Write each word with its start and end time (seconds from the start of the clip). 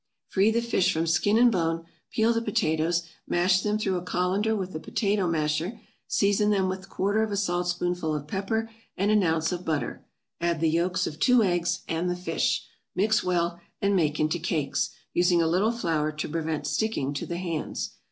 Free 0.25 0.49
the 0.49 0.63
fish 0.63 0.91
from 0.91 1.05
skin 1.05 1.37
and 1.37 1.51
bone; 1.51 1.85
peel 2.09 2.33
the 2.33 2.41
potatoes, 2.41 3.03
mash 3.27 3.61
them 3.61 3.77
through 3.77 3.97
a 3.97 4.01
colander 4.01 4.55
with 4.55 4.73
a 4.73 4.79
potato 4.79 5.27
masher, 5.27 5.79
season 6.07 6.49
them 6.49 6.67
with 6.67 6.89
quarter 6.89 7.21
of 7.21 7.31
a 7.31 7.37
saltspoonful 7.37 8.15
of 8.15 8.25
pepper 8.25 8.67
and 8.97 9.11
an 9.11 9.21
ounce 9.21 9.51
of 9.51 9.63
butter; 9.63 10.03
add 10.39 10.59
the 10.59 10.69
yolks 10.71 11.05
of 11.05 11.19
two 11.19 11.43
eggs, 11.43 11.81
and 11.87 12.09
the 12.09 12.15
fish; 12.15 12.65
mix 12.95 13.23
well, 13.23 13.61
and 13.79 13.95
make 13.95 14.19
into 14.19 14.39
cakes, 14.39 14.89
using 15.13 15.39
a 15.39 15.47
little 15.47 15.71
flour 15.71 16.11
to 16.11 16.27
prevent 16.27 16.65
sticking 16.65 17.13
to 17.13 17.27
the 17.27 17.37
hands. 17.37 17.91